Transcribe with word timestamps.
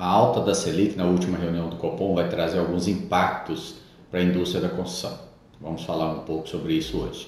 A 0.00 0.06
alta 0.06 0.40
da 0.40 0.54
Selic 0.54 0.96
na 0.96 1.06
última 1.06 1.36
reunião 1.36 1.68
do 1.68 1.74
Copom 1.74 2.14
vai 2.14 2.28
trazer 2.28 2.60
alguns 2.60 2.86
impactos 2.86 3.80
para 4.08 4.20
a 4.20 4.22
indústria 4.22 4.60
da 4.60 4.68
construção. 4.68 5.18
Vamos 5.60 5.82
falar 5.82 6.12
um 6.12 6.20
pouco 6.20 6.48
sobre 6.48 6.74
isso 6.74 6.98
hoje. 6.98 7.26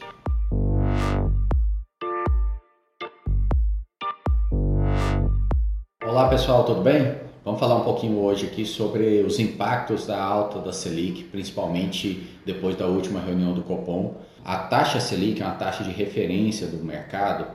Olá 6.05 6.29
pessoal, 6.29 6.63
tudo 6.63 6.81
bem? 6.81 7.17
Vamos 7.45 7.59
falar 7.59 7.75
um 7.75 7.83
pouquinho 7.83 8.21
hoje 8.21 8.47
aqui 8.47 8.65
sobre 8.65 9.21
os 9.23 9.41
impactos 9.41 10.07
da 10.07 10.23
alta 10.23 10.61
da 10.61 10.73
Selic, 10.73 11.25
principalmente 11.25 12.39
depois 12.47 12.77
da 12.77 12.87
última 12.87 13.19
reunião 13.19 13.53
do 13.53 13.63
Copom. 13.63 14.15
A 14.45 14.57
taxa 14.57 15.01
Selic 15.01 15.43
é 15.43 15.45
uma 15.45 15.57
taxa 15.57 15.83
de 15.83 15.91
referência 15.91 16.69
do 16.69 16.77
mercado 16.77 17.49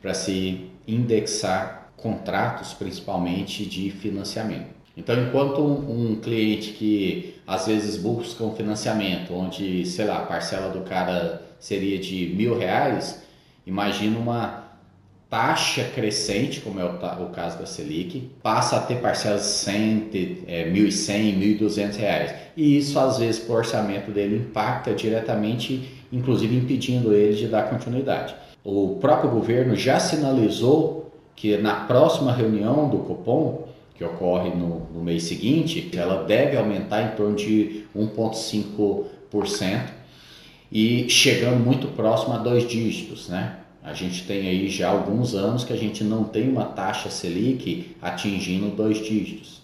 para 0.00 0.14
se 0.14 0.70
indexar 0.86 1.79
contratos, 2.02 2.72
principalmente 2.74 3.64
de 3.64 3.90
financiamento. 3.90 4.80
Então, 4.96 5.22
enquanto 5.22 5.62
um, 5.62 6.16
cliente 6.16 6.72
que 6.72 7.36
às 7.46 7.66
vezes 7.66 7.96
busca 7.96 8.44
um 8.44 8.54
financiamento, 8.54 9.32
onde, 9.32 9.86
sei 9.86 10.04
lá, 10.04 10.18
a 10.18 10.26
parcela 10.26 10.70
do 10.70 10.80
cara 10.80 11.42
seria 11.58 11.98
de 11.98 12.34
mil 12.36 12.58
reais, 12.58 13.22
imagina 13.66 14.18
uma 14.18 14.70
taxa 15.30 15.84
crescente, 15.84 16.60
como 16.60 16.80
é 16.80 16.84
o, 16.84 17.24
o 17.24 17.30
caso 17.30 17.58
da 17.58 17.64
Selic, 17.64 18.30
passa 18.42 18.76
a 18.76 18.80
ter 18.80 18.96
parcelas 19.00 19.42
de 19.42 19.48
100, 19.48 20.10
é, 20.48 20.70
1.100, 20.70 21.58
1.200 21.60 21.96
reais. 21.96 22.34
E 22.56 22.76
isso, 22.76 22.98
às 22.98 23.18
vezes, 23.18 23.40
para 23.40 23.54
o 23.54 23.58
orçamento 23.58 24.10
dele, 24.10 24.36
impacta 24.36 24.92
diretamente, 24.92 25.88
inclusive 26.12 26.56
impedindo 26.56 27.14
ele 27.14 27.36
de 27.36 27.46
dar 27.46 27.70
continuidade. 27.70 28.34
O 28.64 28.98
próprio 29.00 29.30
governo 29.30 29.76
já 29.76 30.00
sinalizou 30.00 31.09
que 31.40 31.56
na 31.56 31.74
próxima 31.86 32.34
reunião 32.34 32.90
do 32.90 32.98
Copom, 32.98 33.66
que 33.94 34.04
ocorre 34.04 34.50
no, 34.50 34.86
no 34.92 35.02
mês 35.02 35.22
seguinte, 35.22 35.90
ela 35.96 36.22
deve 36.24 36.54
aumentar 36.54 37.02
em 37.02 37.16
torno 37.16 37.34
de 37.34 37.84
1,5% 37.96 39.80
e 40.70 41.08
chegando 41.08 41.64
muito 41.64 41.88
próximo 41.88 42.34
a 42.34 42.36
dois 42.36 42.68
dígitos, 42.68 43.30
né? 43.30 43.56
A 43.82 43.94
gente 43.94 44.26
tem 44.26 44.48
aí 44.48 44.68
já 44.68 44.90
alguns 44.90 45.34
anos 45.34 45.64
que 45.64 45.72
a 45.72 45.76
gente 45.76 46.04
não 46.04 46.24
tem 46.24 46.46
uma 46.46 46.66
taxa 46.66 47.08
Selic 47.08 47.96
atingindo 48.02 48.68
dois 48.76 48.98
dígitos. 48.98 49.62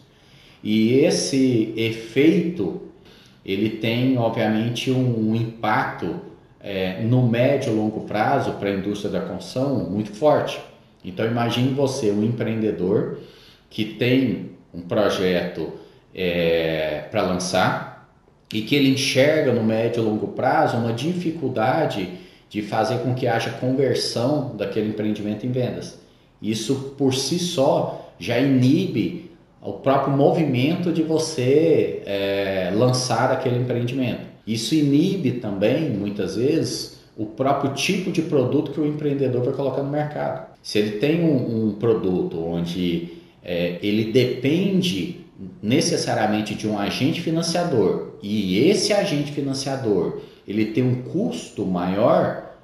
E 0.65 0.95
esse 0.95 1.75
efeito, 1.77 2.81
ele 3.45 3.69
tem 3.69 4.17
obviamente 4.17 4.91
um, 4.91 5.31
um 5.31 5.37
impacto 5.37 6.23
é, 6.59 7.03
no 7.03 7.29
médio 7.29 7.71
e 7.71 7.77
longo 7.77 8.01
prazo 8.07 8.53
para 8.53 8.71
a 8.71 8.73
indústria 8.73 9.11
da 9.11 9.21
construção 9.21 9.91
muito 9.91 10.15
forte. 10.15 10.59
Então 11.05 11.27
imagine 11.27 11.73
você, 11.73 12.11
um 12.11 12.25
empreendedor 12.25 13.19
que 13.71 13.85
tem 13.85 14.51
um 14.73 14.81
projeto 14.81 15.73
é, 16.15 17.05
para 17.11 17.23
lançar 17.23 18.11
e 18.53 18.63
que 18.63 18.75
ele 18.75 18.91
enxerga 18.91 19.53
no 19.53 19.63
médio 19.63 20.03
e 20.03 20.07
longo 20.07 20.29
prazo 20.29 20.77
uma 20.77 20.93
dificuldade 20.93 22.09
de 22.49 22.63
fazer 22.63 22.99
com 22.99 23.15
que 23.15 23.27
haja 23.27 23.51
conversão 23.51 24.57
daquele 24.57 24.89
empreendimento 24.89 25.47
em 25.47 25.51
vendas. 25.51 25.99
Isso 26.41 26.95
por 26.97 27.15
si 27.15 27.39
só 27.39 28.13
já 28.19 28.39
inibe 28.39 29.31
o 29.61 29.75
próprio 29.75 30.17
movimento 30.17 30.93
de 30.93 31.03
você 31.03 32.03
é, 32.07 32.71
lançar 32.75 33.33
aquele 33.33 33.59
empreendimento. 33.59 34.21
Isso 34.47 34.75
inibe 34.75 35.33
também, 35.33 35.91
muitas 35.91 36.37
vezes, 36.37 36.96
o 37.17 37.27
próprio 37.27 37.73
tipo 37.75 38.11
de 38.13 38.23
produto 38.23 38.73
que 38.73 38.81
o 38.81 38.87
empreendedor 38.87 39.43
vai 39.43 39.55
colocar 39.55 39.83
no 39.83 39.91
mercado. 39.91 40.55
Se 40.63 40.79
ele 40.79 40.99
tem 40.99 41.23
um, 41.25 41.69
um 41.69 41.73
produto 41.75 42.39
onde 42.39 43.09
é, 43.43 43.79
ele 43.83 44.13
depende 44.13 45.21
necessariamente 45.63 46.55
de 46.55 46.67
um 46.67 46.79
agente 46.79 47.21
financiador 47.21 48.13
e 48.23 48.69
esse 48.69 48.93
agente 48.93 49.33
financiador 49.33 50.21
ele 50.47 50.67
tem 50.67 50.85
um 50.85 51.03
custo 51.03 51.65
maior, 51.65 52.55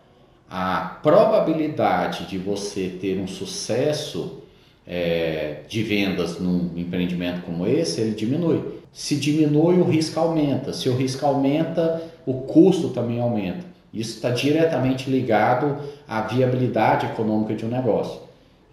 a 0.49 0.99
probabilidade 1.03 2.27
de 2.27 2.39
você 2.39 2.89
ter 3.01 3.19
um 3.19 3.27
sucesso 3.27 4.43
é, 4.87 5.63
de 5.69 5.83
vendas 5.83 6.39
num 6.39 6.71
empreendimento 6.77 7.43
como 7.43 7.67
esse, 7.67 8.01
ele 8.01 8.15
diminui. 8.15 8.83
Se 8.93 9.17
diminui, 9.17 9.77
o 9.77 9.85
risco 9.85 10.21
aumenta. 10.21 10.73
Se 10.73 10.89
o 10.89 10.95
risco 10.95 11.25
aumenta, 11.25 12.03
o 12.27 12.35
custo 12.43 12.91
também 12.91 13.21
aumenta. 13.21 13.72
Isso 13.93 14.17
está 14.17 14.31
diretamente 14.31 15.11
ligado 15.11 15.79
à 16.09 16.23
viabilidade 16.23 17.07
econômica 17.07 17.55
de 17.55 17.65
um 17.67 17.69
negócio. 17.69 18.21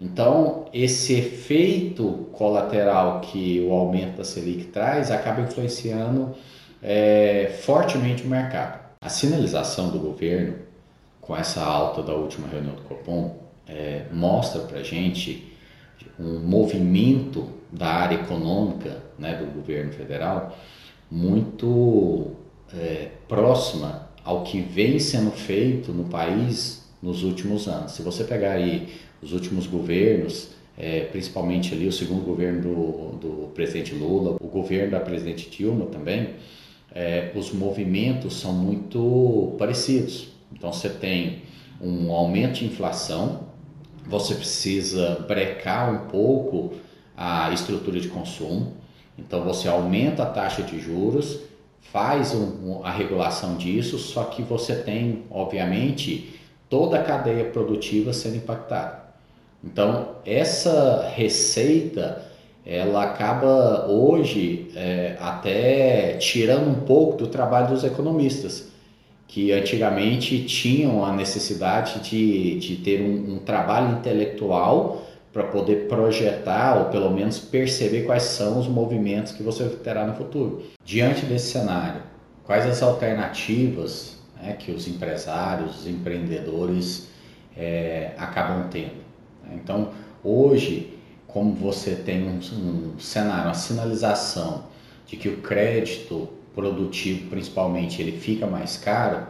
Então, 0.00 0.64
esse 0.72 1.12
efeito 1.12 2.28
colateral 2.32 3.20
que 3.20 3.60
o 3.60 3.72
aumento 3.72 4.16
da 4.16 4.24
Selic 4.24 4.64
traz 4.66 5.10
acaba 5.10 5.42
influenciando 5.42 6.34
é, 6.82 7.58
fortemente 7.60 8.22
o 8.22 8.26
mercado. 8.26 8.80
A 9.02 9.10
sinalização 9.10 9.90
do 9.90 9.98
governo 9.98 10.54
com 11.20 11.36
essa 11.36 11.62
alta 11.62 12.02
da 12.02 12.14
última 12.14 12.48
reunião 12.48 12.74
do 12.74 12.82
Copom 12.82 13.36
é, 13.68 14.06
mostra 14.10 14.62
para 14.62 14.82
gente 14.82 15.52
um 16.18 16.40
movimento 16.40 17.48
da 17.70 17.86
área 17.86 18.16
econômica 18.16 19.02
né, 19.18 19.34
do 19.34 19.46
governo 19.54 19.92
federal 19.92 20.56
muito 21.10 22.32
é, 22.74 23.08
próxima 23.28 24.09
ao 24.30 24.44
que 24.44 24.60
vem 24.60 25.00
sendo 25.00 25.32
feito 25.32 25.90
no 25.92 26.04
país 26.04 26.88
nos 27.02 27.24
últimos 27.24 27.66
anos. 27.66 27.92
Se 27.92 28.02
você 28.02 28.22
pegar 28.22 28.52
aí 28.52 28.88
os 29.20 29.32
últimos 29.32 29.66
governos, 29.66 30.50
é, 30.78 31.00
principalmente 31.00 31.74
ali 31.74 31.88
o 31.88 31.92
segundo 31.92 32.24
governo 32.24 32.62
do, 32.62 33.18
do 33.18 33.46
presidente 33.48 33.92
Lula, 33.92 34.36
o 34.40 34.46
governo 34.46 34.92
da 34.92 35.00
presidente 35.00 35.50
Dilma 35.50 35.86
também, 35.86 36.28
é, 36.94 37.32
os 37.34 37.52
movimentos 37.52 38.38
são 38.38 38.52
muito 38.52 39.56
parecidos. 39.58 40.28
Então 40.52 40.72
você 40.72 40.88
tem 40.88 41.42
um 41.80 42.12
aumento 42.12 42.60
de 42.60 42.66
inflação, 42.66 43.48
você 44.06 44.36
precisa 44.36 45.24
brecar 45.26 45.92
um 45.92 46.08
pouco 46.08 46.74
a 47.16 47.50
estrutura 47.52 47.98
de 47.98 48.06
consumo, 48.06 48.74
então 49.18 49.42
você 49.42 49.66
aumenta 49.66 50.22
a 50.22 50.26
taxa 50.26 50.62
de 50.62 50.78
juros 50.78 51.50
faz 51.80 52.34
um, 52.34 52.80
a 52.84 52.90
regulação 52.90 53.56
disso, 53.56 53.98
só 53.98 54.24
que 54.24 54.42
você 54.42 54.76
tem, 54.76 55.24
obviamente, 55.30 56.38
toda 56.68 56.98
a 56.98 57.02
cadeia 57.02 57.44
produtiva 57.46 58.12
sendo 58.12 58.36
impactada. 58.36 59.00
Então, 59.62 60.16
essa 60.24 61.10
receita, 61.14 62.24
ela 62.64 63.04
acaba 63.04 63.86
hoje 63.88 64.70
é, 64.74 65.16
até 65.20 66.14
tirando 66.14 66.68
um 66.68 66.86
pouco 66.86 67.16
do 67.16 67.26
trabalho 67.26 67.68
dos 67.68 67.84
economistas, 67.84 68.68
que 69.26 69.52
antigamente 69.52 70.44
tinham 70.44 71.04
a 71.04 71.12
necessidade 71.12 72.00
de, 72.00 72.58
de 72.58 72.76
ter 72.76 73.00
um, 73.00 73.34
um 73.34 73.38
trabalho 73.38 73.98
intelectual 73.98 75.02
para 75.32 75.44
poder 75.44 75.86
projetar 75.88 76.76
ou 76.78 76.84
pelo 76.86 77.10
menos 77.10 77.38
perceber 77.38 78.02
quais 78.02 78.24
são 78.24 78.58
os 78.58 78.66
movimentos 78.66 79.32
que 79.32 79.42
você 79.42 79.64
terá 79.68 80.06
no 80.06 80.14
futuro. 80.14 80.62
Diante 80.84 81.24
desse 81.24 81.52
cenário, 81.52 82.02
quais 82.44 82.66
as 82.66 82.82
alternativas 82.82 84.18
né, 84.40 84.56
que 84.58 84.72
os 84.72 84.88
empresários, 84.88 85.80
os 85.80 85.86
empreendedores 85.86 87.08
é, 87.56 88.12
acabam 88.18 88.68
tendo? 88.70 89.00
Então, 89.54 89.90
hoje, 90.24 90.98
como 91.26 91.54
você 91.54 91.94
tem 91.94 92.26
um, 92.26 92.38
um 92.38 92.98
cenário, 92.98 93.44
uma 93.44 93.54
sinalização 93.54 94.64
de 95.06 95.16
que 95.16 95.28
o 95.28 95.38
crédito 95.38 96.28
produtivo, 96.54 97.30
principalmente, 97.30 98.02
ele 98.02 98.18
fica 98.18 98.46
mais 98.46 98.76
caro, 98.76 99.26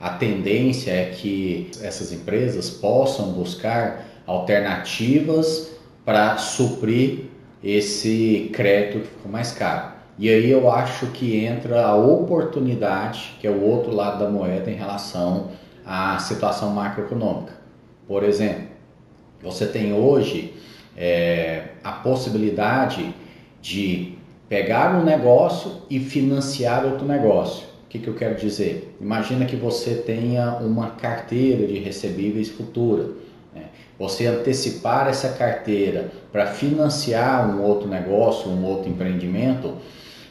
a 0.00 0.10
tendência 0.10 0.92
é 0.92 1.10
que 1.10 1.70
essas 1.82 2.12
empresas 2.12 2.70
possam 2.70 3.32
buscar 3.32 4.09
alternativas 4.30 5.72
para 6.04 6.36
suprir 6.36 7.24
esse 7.62 8.48
crédito 8.52 9.00
que 9.00 9.08
ficou 9.08 9.32
mais 9.32 9.50
caro. 9.52 9.92
E 10.18 10.28
aí 10.28 10.50
eu 10.50 10.70
acho 10.70 11.06
que 11.08 11.44
entra 11.44 11.84
a 11.84 11.96
oportunidade, 11.96 13.34
que 13.40 13.46
é 13.46 13.50
o 13.50 13.60
outro 13.60 13.92
lado 13.92 14.20
da 14.20 14.30
moeda 14.30 14.70
em 14.70 14.74
relação 14.74 15.48
à 15.84 16.16
situação 16.18 16.70
macroeconômica. 16.70 17.54
Por 18.06 18.22
exemplo, 18.22 18.68
você 19.42 19.66
tem 19.66 19.92
hoje 19.92 20.54
é, 20.96 21.70
a 21.82 21.92
possibilidade 21.92 23.12
de 23.60 24.14
pegar 24.48 24.94
um 24.94 25.04
negócio 25.04 25.82
e 25.90 25.98
financiar 25.98 26.84
outro 26.84 27.06
negócio. 27.06 27.66
O 27.84 27.88
que, 27.88 27.98
que 27.98 28.06
eu 28.06 28.14
quero 28.14 28.36
dizer? 28.36 28.96
Imagina 29.00 29.44
que 29.44 29.56
você 29.56 29.96
tenha 29.96 30.56
uma 30.56 30.90
carteira 30.90 31.66
de 31.66 31.78
recebíveis 31.80 32.48
futura 32.48 33.08
você 34.00 34.26
antecipar 34.26 35.08
essa 35.08 35.28
carteira 35.28 36.10
para 36.32 36.46
financiar 36.46 37.46
um 37.46 37.62
outro 37.62 37.86
negócio, 37.86 38.50
um 38.50 38.64
outro 38.64 38.88
empreendimento, 38.88 39.74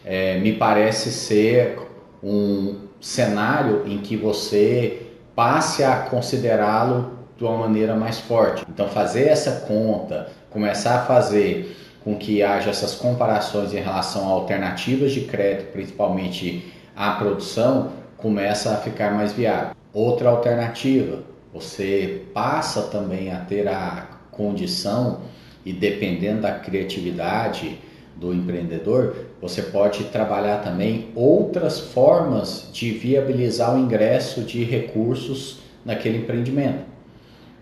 é, 0.03 0.39
me 0.39 0.53
parece 0.53 1.11
ser 1.11 1.77
um 2.23 2.77
cenário 2.99 3.83
em 3.85 3.99
que 3.99 4.17
você 4.17 5.03
passe 5.35 5.83
a 5.83 5.95
considerá-lo 5.97 7.11
de 7.37 7.43
uma 7.43 7.57
maneira 7.57 7.95
mais 7.95 8.19
forte. 8.19 8.65
Então, 8.67 8.89
fazer 8.89 9.27
essa 9.27 9.67
conta, 9.67 10.29
começar 10.49 11.01
a 11.01 11.05
fazer 11.05 11.77
com 12.03 12.15
que 12.15 12.41
haja 12.41 12.71
essas 12.71 12.95
comparações 12.95 13.71
em 13.71 13.79
relação 13.79 14.27
a 14.27 14.31
alternativas 14.31 15.11
de 15.11 15.21
crédito, 15.21 15.71
principalmente 15.71 16.73
a 16.95 17.11
produção, 17.11 17.91
começa 18.17 18.71
a 18.71 18.77
ficar 18.77 19.13
mais 19.13 19.31
viável. 19.31 19.75
Outra 19.93 20.29
alternativa, 20.29 21.19
você 21.53 22.23
passa 22.33 22.83
também 22.83 23.31
a 23.31 23.39
ter 23.39 23.67
a 23.67 24.07
condição 24.31 25.21
e 25.65 25.73
dependendo 25.73 26.41
da 26.41 26.51
criatividade 26.51 27.77
do 28.15 28.33
empreendedor, 28.33 29.15
você 29.41 29.61
pode 29.61 30.05
trabalhar 30.05 30.57
também 30.57 31.07
outras 31.15 31.79
formas 31.79 32.69
de 32.73 32.91
viabilizar 32.91 33.75
o 33.75 33.79
ingresso 33.79 34.41
de 34.41 34.63
recursos 34.63 35.59
naquele 35.85 36.19
empreendimento. 36.19 36.83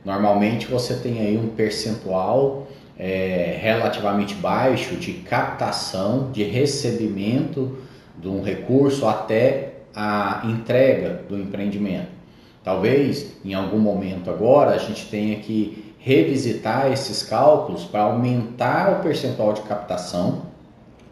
Normalmente 0.03 0.67
você 0.67 0.95
tem 0.95 1.19
aí 1.19 1.37
um 1.37 1.49
percentual 1.49 2.67
é, 2.97 3.57
relativamente 3.61 4.33
baixo 4.35 4.95
de 4.95 5.13
captação, 5.13 6.31
de 6.31 6.43
recebimento 6.43 7.77
de 8.17 8.27
um 8.27 8.41
recurso 8.41 9.07
até 9.07 9.73
a 9.93 10.41
entrega 10.45 11.21
do 11.27 11.37
empreendimento. 11.37 12.16
Talvez 12.67 13.27
em 13.45 13.53
algum 13.53 13.79
momento 13.79 14.29
agora 14.29 14.71
a 14.71 14.77
gente 14.77 15.05
tenha 15.05 15.37
que 15.37 15.95
revisitar 15.99 16.91
esses 16.91 17.23
cálculos 17.23 17.85
para 17.85 18.01
aumentar 18.01 18.91
o 18.91 19.01
percentual 19.01 19.53
de 19.53 19.61
captação 19.61 20.41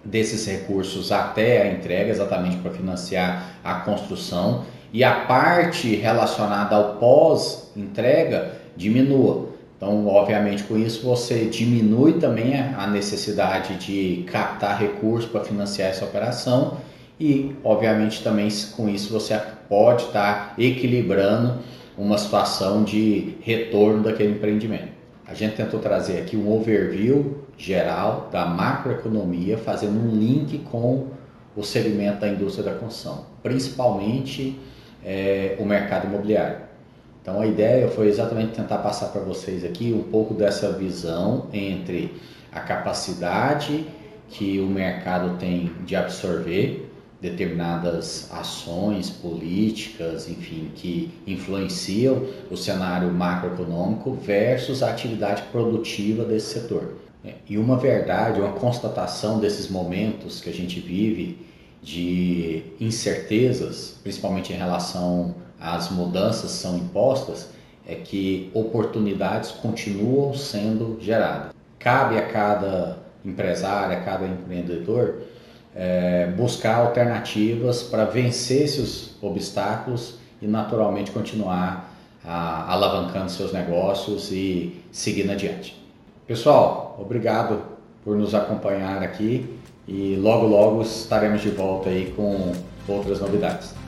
desses 0.04 0.46
recursos 0.46 1.14
até 1.14 1.62
a 1.62 1.72
entrega, 1.72 2.10
exatamente 2.10 2.58
para 2.58 2.72
financiar 2.72 3.52
a 3.64 3.76
construção, 3.76 4.66
e 4.92 5.02
a 5.02 5.22
parte 5.22 5.96
relacionada 5.96 6.76
ao 6.76 6.96
pós-entrega 6.96 8.52
diminua. 8.76 9.48
Então, 9.78 10.08
obviamente, 10.08 10.64
com 10.64 10.78
isso 10.78 11.06
você 11.06 11.46
diminui 11.46 12.20
também 12.20 12.60
a 12.60 12.86
necessidade 12.86 13.78
de 13.78 14.26
captar 14.30 14.78
recursos 14.78 15.32
para 15.32 15.46
financiar 15.46 15.90
essa 15.90 16.04
operação 16.04 16.76
e, 17.20 17.56
obviamente, 17.64 18.24
também 18.24 18.50
com 18.76 18.90
isso 18.90 19.12
você 19.14 19.40
pode 19.70 20.04
estar 20.04 20.54
equilibrando 20.58 21.60
uma 21.98 22.18
situação 22.18 22.84
de 22.84 23.36
retorno 23.42 24.04
daquele 24.04 24.34
empreendimento. 24.34 24.90
A 25.28 25.34
gente 25.34 25.56
tentou 25.56 25.80
trazer 25.80 26.20
aqui 26.20 26.36
um 26.36 26.52
overview 26.52 27.46
geral 27.58 28.30
da 28.32 28.46
macroeconomia, 28.46 29.58
fazendo 29.58 29.98
um 29.98 30.12
link 30.12 30.60
com 30.70 31.08
o 31.56 31.64
segmento 31.64 32.20
da 32.20 32.28
indústria 32.28 32.66
da 32.66 32.78
construção, 32.78 33.26
principalmente 33.42 34.60
é, 35.04 35.56
o 35.58 35.66
mercado 35.66 36.08
imobiliário. 36.08 36.58
Então 37.22 37.42
a 37.42 37.48
ideia 37.48 37.88
foi 37.88 38.08
exatamente 38.08 38.54
tentar 38.54 38.80
passar 38.80 39.08
para 39.08 39.22
vocês 39.22 39.64
aqui 39.64 39.92
um 39.94 40.12
pouco 40.12 40.34
dessa 40.34 40.74
visão 40.74 41.48
entre 41.52 42.14
a 42.52 42.60
capacidade 42.60 43.88
que 44.30 44.60
o 44.60 44.68
mercado 44.68 45.38
tem 45.38 45.72
de 45.86 45.96
absorver 45.96 46.85
determinadas 47.22 48.30
ações 48.32 49.10
políticas, 49.10 50.30
enfim, 50.30 50.72
que 50.76 51.12
influenciam 51.26 52.24
o 52.52 52.58
cenário 52.58 53.12
macroeconômico 53.12 54.14
versus 54.14 54.84
a 54.84 54.92
atividade 54.92 55.44
produtiva 55.52 56.24
desse 56.24 56.60
setor. 56.60 56.94
E 57.50 57.58
uma 57.58 57.78
verdade, 57.78 58.40
uma 58.40 58.54
constatação 58.54 59.40
desses 59.40 59.68
momentos 59.70 60.42
que 60.42 60.50
a 60.50 60.54
gente 60.54 60.80
vive 60.80 61.40
de 61.82 62.64
incertezas, 62.80 64.00
principalmente 64.04 64.54
em 64.54 64.56
relação 64.56 65.36
às 65.60 65.90
mudanças 65.90 66.52
que 66.52 66.58
são 66.58 66.78
impostas, 66.78 67.50
é 67.88 67.96
que 67.96 68.50
oportunidades 68.54 69.52
continuam 69.52 70.34
sendo 70.34 70.98
geradas. 71.00 71.54
Cabe 71.80 72.18
a 72.18 72.28
cada 72.28 72.98
empresário, 73.24 73.98
a 73.98 74.02
cada 74.02 74.26
empreendedor, 74.28 75.22
é, 75.76 76.28
buscar 76.38 76.76
alternativas 76.76 77.84
para 77.84 78.06
vencer 78.06 78.64
esses 78.64 79.16
obstáculos 79.22 80.18
e 80.42 80.48
naturalmente 80.48 81.12
continuar 81.12 81.92
a, 82.24 82.72
alavancando 82.72 83.30
seus 83.30 83.52
negócios 83.52 84.32
e 84.32 84.82
seguindo 84.92 85.32
adiante. 85.32 85.76
Pessoal, 86.26 86.98
obrigado 87.00 87.62
por 88.04 88.16
nos 88.16 88.34
acompanhar 88.34 89.04
aqui 89.04 89.60
e 89.88 90.16
logo 90.16 90.48
logo 90.48 90.82
estaremos 90.82 91.42
de 91.42 91.50
volta 91.50 91.90
aí 91.90 92.14
com 92.16 92.54
outras 92.88 93.20
novidades. 93.20 93.85